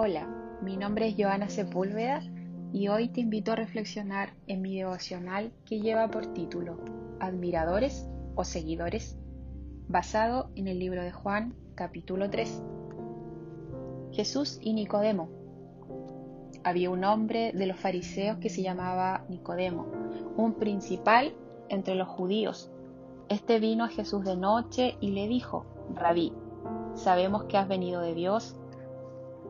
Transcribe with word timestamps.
Hola, 0.00 0.28
mi 0.62 0.76
nombre 0.76 1.08
es 1.08 1.16
Joana 1.18 1.48
Sepúlveda 1.48 2.22
y 2.72 2.86
hoy 2.86 3.08
te 3.08 3.20
invito 3.20 3.50
a 3.50 3.56
reflexionar 3.56 4.32
en 4.46 4.62
mi 4.62 4.76
devocional 4.76 5.50
que 5.66 5.80
lleva 5.80 6.08
por 6.08 6.32
título 6.34 6.78
Admiradores 7.18 8.08
o 8.36 8.44
Seguidores, 8.44 9.18
basado 9.88 10.52
en 10.54 10.68
el 10.68 10.78
libro 10.78 11.02
de 11.02 11.10
Juan 11.10 11.56
capítulo 11.74 12.30
3. 12.30 12.62
Jesús 14.12 14.60
y 14.62 14.72
Nicodemo. 14.72 15.30
Había 16.62 16.90
un 16.90 17.02
hombre 17.02 17.50
de 17.52 17.66
los 17.66 17.80
fariseos 17.80 18.38
que 18.38 18.50
se 18.50 18.62
llamaba 18.62 19.24
Nicodemo, 19.28 19.88
un 20.36 20.54
principal 20.54 21.34
entre 21.70 21.96
los 21.96 22.06
judíos. 22.06 22.70
Este 23.28 23.58
vino 23.58 23.82
a 23.82 23.88
Jesús 23.88 24.24
de 24.24 24.36
noche 24.36 24.96
y 25.00 25.10
le 25.10 25.26
dijo, 25.26 25.66
Rabí, 25.92 26.32
sabemos 26.94 27.46
que 27.46 27.56
has 27.56 27.66
venido 27.66 28.00
de 28.00 28.14
Dios 28.14 28.54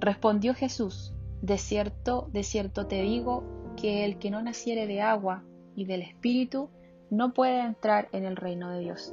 Respondió 0.00 0.54
Jesús, 0.54 1.12
De 1.42 1.58
cierto, 1.58 2.28
de 2.32 2.44
cierto 2.44 2.86
te 2.86 3.02
digo, 3.02 3.42
que 3.76 4.04
el 4.04 4.18
que 4.18 4.30
no 4.30 4.42
naciere 4.42 4.86
de 4.86 5.02
agua 5.02 5.42
y 5.74 5.86
del 5.86 6.02
Espíritu 6.02 6.68
no 7.10 7.32
puede 7.32 7.60
entrar 7.60 8.08
en 8.12 8.24
el 8.24 8.36
reino 8.36 8.70
de 8.70 8.80
Dios. 8.80 9.12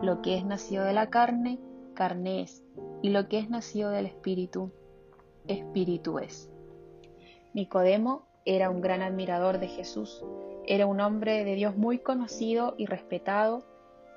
Lo 0.00 0.22
que 0.22 0.36
es 0.36 0.44
nacido 0.44 0.84
de 0.84 0.94
la 0.94 1.10
carne, 1.10 1.58
carne 1.94 2.40
es, 2.40 2.62
y 3.02 3.10
lo 3.10 3.28
que 3.28 3.38
es 3.38 3.50
nacido 3.50 3.90
del 3.90 4.06
Espíritu, 4.06 4.72
Espíritu 5.46 6.18
es. 6.18 6.50
Nicodemo 7.52 8.26
era 8.46 8.70
un 8.70 8.80
gran 8.80 9.02
admirador 9.02 9.58
de 9.58 9.68
Jesús, 9.68 10.24
era 10.66 10.86
un 10.86 11.00
hombre 11.00 11.44
de 11.44 11.54
Dios 11.54 11.76
muy 11.76 11.98
conocido 11.98 12.74
y 12.78 12.86
respetado, 12.86 13.66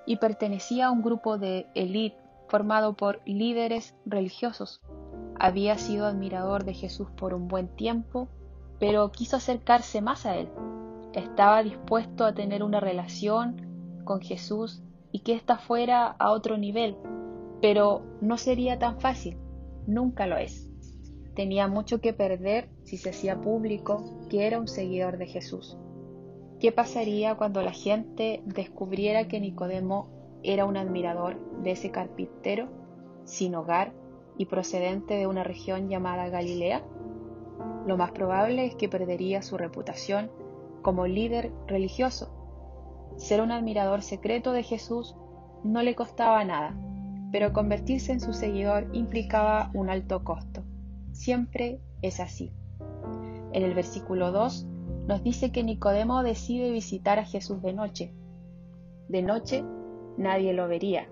y 0.05 0.17
pertenecía 0.17 0.88
a 0.88 0.91
un 0.91 1.02
grupo 1.02 1.38
de 1.38 1.67
élite 1.75 2.17
formado 2.47 2.94
por 2.94 3.22
líderes 3.25 3.94
religiosos 4.05 4.81
había 5.39 5.77
sido 5.77 6.05
admirador 6.05 6.63
de 6.63 6.73
Jesús 6.73 7.07
por 7.16 7.33
un 7.33 7.47
buen 7.47 7.67
tiempo, 7.67 8.27
pero 8.80 9.11
quiso 9.11 9.38
acercarse 9.38 10.02
más 10.02 10.25
a 10.25 10.35
él. 10.35 10.49
Estaba 11.13 11.63
dispuesto 11.63 12.25
a 12.25 12.33
tener 12.33 12.63
una 12.63 12.79
relación 12.79 14.02
con 14.03 14.21
Jesús 14.21 14.81
y 15.11 15.19
que 15.19 15.33
ésta 15.33 15.57
fuera 15.57 16.07
a 16.07 16.31
otro 16.31 16.57
nivel, 16.57 16.97
pero 17.61 18.03
no 18.21 18.38
sería 18.38 18.77
tan 18.77 18.99
fácil, 18.99 19.38
nunca 19.88 20.27
lo 20.27 20.38
es. 20.38 20.69
Tenía 21.35 21.67
mucho 21.67 22.01
que 22.01 22.13
perder 22.13 22.69
si 22.83 22.97
se 22.97 23.11
hacía 23.11 23.41
público 23.41 24.03
que 24.29 24.47
era 24.47 24.59
un 24.59 24.67
seguidor 24.67 25.17
de 25.17 25.27
Jesús. 25.27 25.77
¿Qué 26.59 26.72
pasaría 26.72 27.35
cuando 27.35 27.61
la 27.61 27.72
gente 27.72 28.41
descubriera 28.45 29.27
que 29.27 29.39
Nicodemo 29.39 30.09
era 30.41 30.66
un 30.66 30.77
admirador 30.77 31.38
de 31.61 31.72
ese 31.72 31.91
carpintero 31.91 32.69
sin 33.25 33.53
hogar 33.53 33.94
y 34.38 34.45
procedente 34.45 35.16
de 35.16 35.27
una 35.27 35.43
región 35.43 35.89
llamada 35.89 36.30
Galilea? 36.30 36.83
Lo 37.85 37.97
más 37.97 38.11
probable 38.11 38.66
es 38.66 38.75
que 38.75 38.89
perdería 38.89 39.41
su 39.41 39.57
reputación 39.57 40.29
como 40.81 41.07
líder 41.07 41.51
religioso. 41.67 42.29
Ser 43.17 43.41
un 43.41 43.51
admirador 43.51 44.01
secreto 44.01 44.51
de 44.51 44.63
Jesús 44.63 45.16
no 45.63 45.81
le 45.81 45.95
costaba 45.95 46.44
nada, 46.44 46.75
pero 47.31 47.53
convertirse 47.53 48.12
en 48.12 48.19
su 48.19 48.34
seguidor 48.34 48.88
implicaba 48.94 49.72
un 49.73 49.89
alto 49.89 50.23
costo. 50.23 50.63
Siempre 51.12 51.79
es 52.01 52.19
así. 52.19 52.51
En 53.53 53.63
el 53.63 53.73
versículo 53.73 54.31
2 54.31 54.67
nos 55.07 55.23
dice 55.23 55.51
que 55.51 55.63
Nicodemo 55.63 56.22
decide 56.22 56.72
visitar 56.72 57.17
a 57.19 57.25
Jesús 57.25 57.62
de 57.62 57.73
noche. 57.73 58.13
De 59.07 59.22
noche 59.22 59.63
nadie 60.17 60.53
lo 60.53 60.67
vería. 60.67 61.07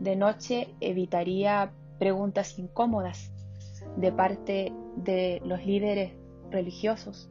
De 0.00 0.16
noche 0.16 0.68
evitaría 0.80 1.72
preguntas 2.04 2.58
incómodas 2.58 3.32
de 3.96 4.12
parte 4.12 4.74
de 4.94 5.40
los 5.42 5.64
líderes 5.64 6.12
religiosos. 6.50 7.30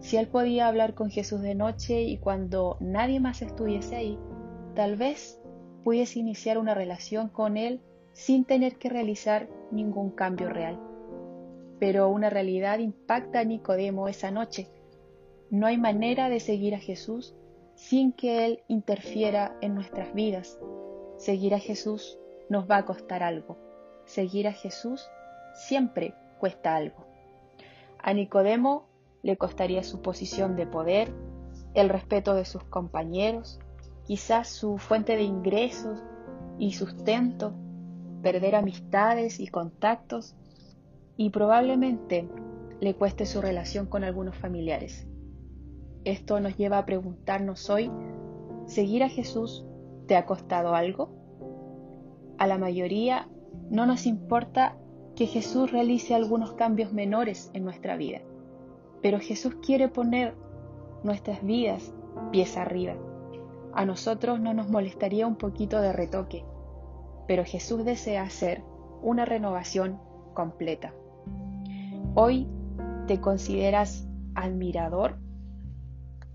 Si 0.00 0.16
él 0.16 0.28
podía 0.28 0.66
hablar 0.66 0.94
con 0.94 1.10
Jesús 1.10 1.42
de 1.42 1.54
noche 1.54 2.04
y 2.04 2.16
cuando 2.16 2.78
nadie 2.80 3.20
más 3.20 3.42
estuviese 3.42 3.96
ahí, 3.96 4.18
tal 4.74 4.96
vez 4.96 5.38
pudiese 5.84 6.20
iniciar 6.20 6.56
una 6.56 6.72
relación 6.72 7.28
con 7.28 7.58
él 7.58 7.82
sin 8.14 8.46
tener 8.46 8.76
que 8.76 8.88
realizar 8.88 9.46
ningún 9.72 10.10
cambio 10.10 10.48
real. 10.48 10.80
Pero 11.78 12.08
una 12.08 12.30
realidad 12.30 12.78
impacta 12.78 13.40
a 13.40 13.44
Nicodemo 13.44 14.08
esa 14.08 14.30
noche. 14.30 14.68
No 15.50 15.66
hay 15.66 15.76
manera 15.76 16.30
de 16.30 16.40
seguir 16.40 16.74
a 16.74 16.78
Jesús 16.78 17.34
sin 17.74 18.12
que 18.12 18.46
Él 18.46 18.62
interfiera 18.68 19.58
en 19.60 19.74
nuestras 19.74 20.14
vidas. 20.14 20.58
Seguir 21.18 21.54
a 21.54 21.58
Jesús 21.58 22.18
nos 22.48 22.70
va 22.70 22.78
a 22.78 22.86
costar 22.86 23.22
algo 23.22 23.67
seguir 24.08 24.48
a 24.48 24.52
Jesús 24.52 25.08
siempre 25.54 26.14
cuesta 26.38 26.74
algo. 26.74 27.06
A 27.98 28.12
Nicodemo 28.14 28.86
le 29.22 29.36
costaría 29.36 29.82
su 29.82 30.00
posición 30.00 30.56
de 30.56 30.66
poder, 30.66 31.12
el 31.74 31.88
respeto 31.88 32.34
de 32.34 32.44
sus 32.44 32.64
compañeros, 32.64 33.60
quizás 34.06 34.48
su 34.48 34.78
fuente 34.78 35.16
de 35.16 35.22
ingresos 35.22 36.02
y 36.58 36.72
sustento, 36.72 37.52
perder 38.22 38.54
amistades 38.54 39.40
y 39.40 39.48
contactos, 39.48 40.34
y 41.16 41.30
probablemente 41.30 42.28
le 42.80 42.94
cueste 42.94 43.26
su 43.26 43.42
relación 43.42 43.86
con 43.86 44.04
algunos 44.04 44.36
familiares. 44.36 45.06
Esto 46.04 46.40
nos 46.40 46.56
lleva 46.56 46.78
a 46.78 46.86
preguntarnos 46.86 47.68
hoy, 47.68 47.90
¿seguir 48.66 49.02
a 49.02 49.08
Jesús 49.08 49.66
te 50.06 50.16
ha 50.16 50.24
costado 50.24 50.74
algo? 50.74 51.10
A 52.38 52.46
la 52.46 52.56
mayoría 52.56 53.28
no 53.70 53.86
nos 53.86 54.06
importa 54.06 54.76
que 55.14 55.26
Jesús 55.26 55.72
realice 55.72 56.14
algunos 56.14 56.52
cambios 56.52 56.92
menores 56.92 57.50
en 57.54 57.64
nuestra 57.64 57.96
vida, 57.96 58.20
pero 59.02 59.18
Jesús 59.18 59.56
quiere 59.64 59.88
poner 59.88 60.34
nuestras 61.02 61.44
vidas 61.44 61.92
pies 62.30 62.56
arriba. 62.56 62.94
A 63.72 63.84
nosotros 63.84 64.40
no 64.40 64.54
nos 64.54 64.68
molestaría 64.68 65.26
un 65.26 65.36
poquito 65.36 65.80
de 65.80 65.92
retoque, 65.92 66.44
pero 67.26 67.44
Jesús 67.44 67.84
desea 67.84 68.22
hacer 68.22 68.62
una 69.02 69.24
renovación 69.24 70.00
completa. 70.34 70.94
Hoy 72.14 72.48
te 73.06 73.20
consideras 73.20 74.08
admirador 74.34 75.16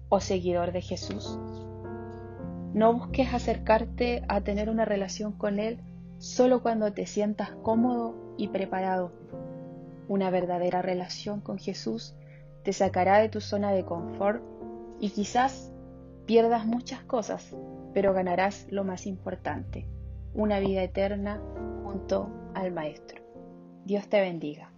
o 0.10 0.20
seguidor 0.20 0.72
de 0.72 0.82
Jesús. 0.82 1.40
No 2.74 2.94
busques 2.94 3.34
acercarte 3.34 4.24
a 4.28 4.42
tener 4.42 4.70
una 4.70 4.86
relación 4.86 5.32
con 5.32 5.60
Él 5.60 5.80
solo 6.24 6.64
cuando 6.64 6.94
te 6.94 7.06
sientas 7.06 7.50
cómodo 7.64 8.16
y 8.38 8.48
preparado. 8.48 9.12
Una 10.08 10.30
verdadera 10.30 10.82
relación 10.82 11.42
con 11.42 11.58
Jesús 11.58 12.16
te 12.64 12.72
sacará 12.72 13.18
de 13.18 13.28
tu 13.28 13.42
zona 13.42 13.74
de 13.74 13.84
confort 13.84 14.42
y 15.02 15.10
quizás 15.10 15.74
pierdas 16.26 16.66
muchas 16.66 17.04
cosas, 17.04 17.54
pero 17.94 18.14
ganarás 18.14 18.68
lo 18.70 18.86
más 18.86 19.06
importante, 19.06 19.86
una 20.34 20.60
vida 20.60 20.82
eterna 20.82 21.42
junto 21.84 22.30
al 22.54 22.72
Maestro. 22.72 23.22
Dios 23.84 24.08
te 24.08 24.22
bendiga. 24.22 24.73